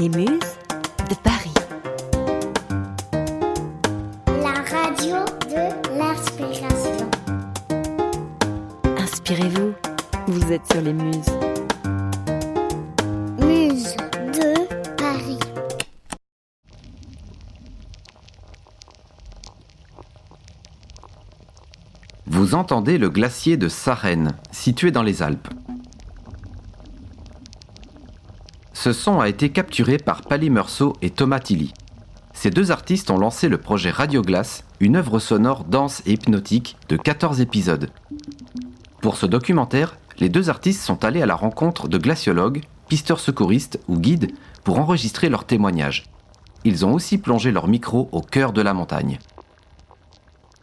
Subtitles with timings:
[0.00, 0.56] Les Muses
[1.10, 1.52] de Paris.
[4.26, 5.16] La radio
[5.50, 7.10] de l'inspiration.
[8.96, 9.74] Inspirez-vous,
[10.26, 11.28] vous êtes sur les Muses.
[13.40, 13.94] Muse
[14.32, 15.38] de Paris.
[22.26, 25.48] Vous entendez le glacier de Sarenne, situé dans les Alpes.
[28.72, 31.72] Ce son a été capturé par Pali Meursault et Thomas Tilly.
[32.32, 36.76] Ces deux artistes ont lancé le projet Radio Glace, une œuvre sonore dense et hypnotique
[36.88, 37.90] de 14 épisodes.
[39.02, 43.80] Pour ce documentaire, les deux artistes sont allés à la rencontre de glaciologues, pisteurs secouristes
[43.88, 44.32] ou guides
[44.64, 46.04] pour enregistrer leurs témoignages.
[46.64, 49.18] Ils ont aussi plongé leur micro au cœur de la montagne.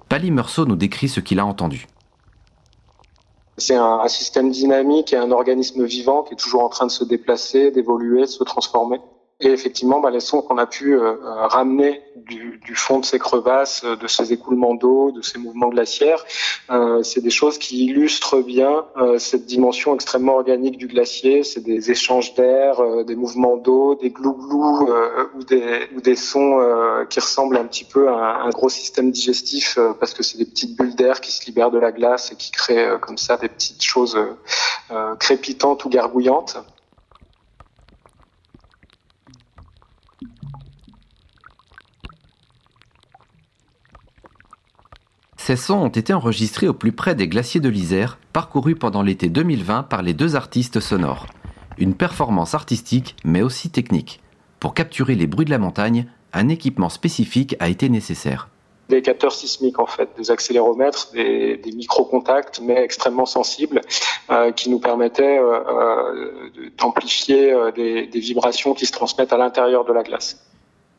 [0.10, 1.88] Pali Meursault nous décrit ce qu'il a entendu.
[3.58, 7.04] C'est un, système dynamique et un organisme vivant qui est toujours en train de se
[7.04, 9.00] déplacer, d'évoluer, de se transformer.
[9.40, 13.20] Et effectivement, bah, les sons qu'on a pu euh, euh, ramener du, fond de ces
[13.20, 16.26] crevasses, euh, de ces écoulements d'eau, de ces mouvements glaciaires,
[17.04, 18.85] c'est des choses qui illustrent bien
[19.20, 21.43] cette dimension extrêmement organique du glacier.
[21.43, 24.90] C'est des échanges d'air, des mouvements d'eau, des glouglous
[25.35, 26.60] ou, des, ou des sons
[27.10, 30.76] qui ressemblent un petit peu à un, gros système digestif parce que c'est des petites
[30.76, 33.84] bulles d'air qui se libèrent de la glace et qui créent comme ça des petites
[33.84, 34.18] choses
[35.20, 36.58] crépitantes ou gargouillantes.
[45.48, 49.29] Ces sons ont été enregistrés au plus près des glaciers de l'Isère, parcourus pendant l'été
[49.29, 51.26] 2020 par les deux artistes sonores.
[51.77, 54.20] Une performance artistique, mais aussi technique.
[54.59, 58.49] Pour capturer les bruits de la montagne, un équipement spécifique a été nécessaire.
[58.90, 63.79] Des capteurs sismiques en fait, des accéléromètres, des, micro-contacts, mais extrêmement sensibles,
[64.29, 69.94] euh, qui nous permettaient euh, euh, d'amplifier des vibrations qui se transmettent à l'intérieur de
[69.94, 70.45] la glace.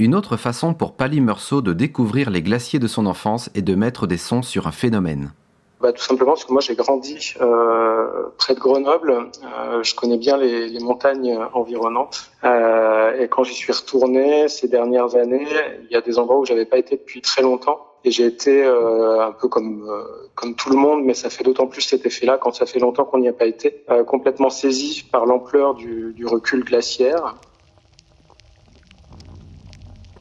[0.00, 3.75] Une autre façon pour Pali Meursault de découvrir les glaciers de son enfance est de
[3.75, 5.32] mettre des sons sur un phénomène.
[5.81, 10.16] Bah, tout simplement parce que moi j'ai grandi euh, près de Grenoble, euh, je connais
[10.16, 12.31] bien les, montagnes environnantes.
[12.44, 15.47] Euh, et quand j'y suis retourné ces dernières années,
[15.82, 17.84] il y a des endroits où j'avais pas été depuis très longtemps.
[18.04, 22.06] Et j'ai été un peu comme tout le monde, mais ça fait d'autant plus cet
[22.06, 26.25] effet-là quand ça fait longtemps qu'on n'y a pas été, complètement saisi par l'ampleur du
[26.25, 27.34] recul glaciaire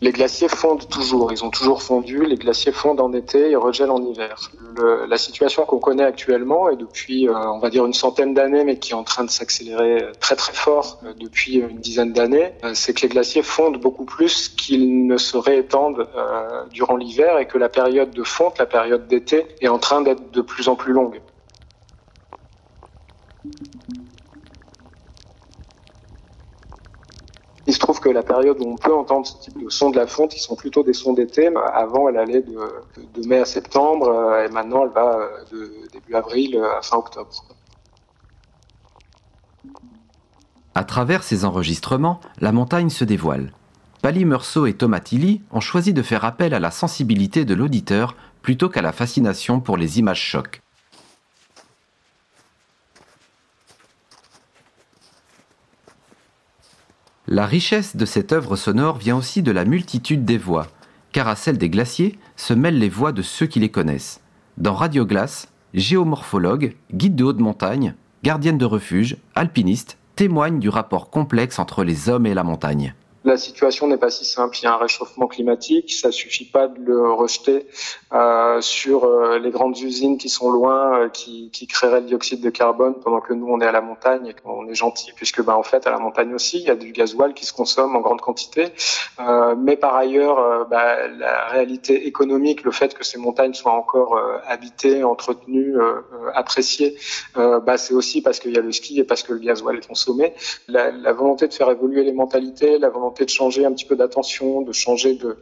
[0.02, 3.92] les glaciers fondent toujours, ils ont toujours fondu, les glaciers fondent en été et regèlent
[3.92, 4.52] en hiver.
[5.08, 8.78] La situation qu'on connaît actuellement, et depuis, euh, on va dire, une centaine d'années, mais
[8.78, 12.72] qui est en train de s'accélérer très très fort euh, depuis une dizaine d'années, euh,
[12.74, 17.48] c'est que les glaciers fondent beaucoup plus qu'ils ne se réétendent euh, durant l'hiver et
[17.48, 20.76] que la période de fonte, la période d'été, est en train d'être de plus en
[20.76, 21.22] plus longue.
[27.68, 29.98] Il se trouve que la période où on peut entendre ce type de son de
[29.98, 31.50] la fonte, ils sont plutôt des sons d'été.
[31.74, 35.20] Avant, elle allait de, mai à septembre, euh, et maintenant, elle va
[35.52, 37.30] de début avril à fin octobre.
[40.76, 43.52] À travers ces enregistrements, la montagne se dévoile.
[44.02, 48.16] Pali Meursault et Thomas Tilly ont choisi de faire appel à la sensibilité de l'auditeur
[48.44, 50.62] plutôt qu'à la fascination pour les images chocs.
[57.30, 60.68] La richesse de cette œuvre sonore vient aussi de la multitude des voix,
[61.12, 64.22] car à celle des glaciers se mêlent les voix de ceux qui les connaissent.
[64.58, 71.10] Dans Radio Glace, géomorphologue, guide de haute montagne, gardienne de refuge, alpiniste, témoignent du rapport
[71.10, 72.96] complexe entre les hommes et la montagne
[73.28, 74.58] la situation n'est pas si simple.
[74.60, 77.68] Il y a un réchauffement climatique, ça suffit pas de le rejeter
[78.14, 82.50] euh, sur euh, les grandes usines qui sont loin, euh, qui, créeraient le dioxyde de
[82.50, 85.58] carbone, pendant que nous on est à la montagne et qu'on est gentil, puisque bah
[85.58, 88.00] en fait à la montagne aussi il y a du gasoil qui se consomme en
[88.00, 88.70] grande quantité.
[89.58, 95.04] Mais par ailleurs, bah, la réalité économique, le fait que ces montagnes soient encore habitées,
[95.04, 95.76] entretenues,
[96.34, 96.96] appréciées,
[97.36, 99.88] bah, c'est aussi parce qu'il y a le ski et parce que le gasoil est
[99.88, 100.34] consommé.
[100.68, 103.96] La, la volonté de faire évoluer les mentalités, la volonté de changer un petit peu
[103.96, 105.38] d'attention, de changer de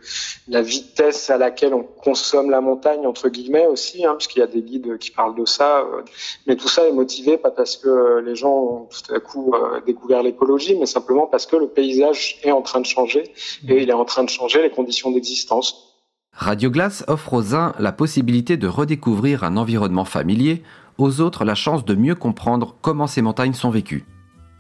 [0.48, 4.48] la vitesse à laquelle on consomme la montagne entre guillemets aussi, hein, puisqu'il y a
[4.48, 5.80] des guides qui parlent de ça.
[5.80, 6.02] Euh,
[6.48, 9.82] mais tout ça est motivé pas parce que les gens ont tout à coup euh,
[9.86, 13.24] découvert l'écologie, mais simplement parce que le paysage est en train de changer
[13.68, 15.96] et il est en train de changer les conditions d'existence.
[16.32, 20.64] Radio Glace offre aux uns la possibilité de redécouvrir un environnement familier,
[20.98, 24.06] aux autres la chance de mieux comprendre comment ces montagnes sont vécues.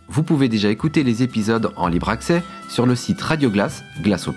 [0.07, 4.33] Vous pouvez déjà écouter les épisodes en libre accès sur le site radioglace, glace au.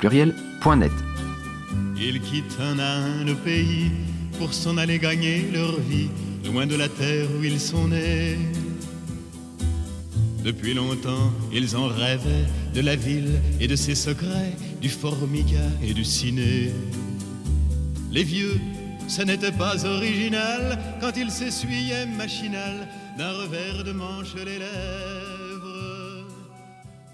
[2.00, 3.90] Ils quittent un à un le pays
[4.38, 6.08] pour s'en aller gagner leur vie,
[6.44, 8.38] loin de la terre où ils sont nés.
[10.44, 15.92] Depuis longtemps, ils en rêvaient de la ville et de ses secrets, du formica et
[15.92, 16.72] du ciné.
[18.10, 18.58] Les vieux,
[19.08, 22.88] ce n'était pas original quand ils s'essuyaient machinal
[23.18, 26.28] d'un revers de manche les lèvres.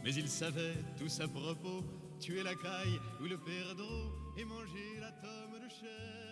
[0.04, 1.82] Mais ils savaient tous à propos
[2.20, 6.23] tuer la caille ou le perdreau et manger la tome de chair.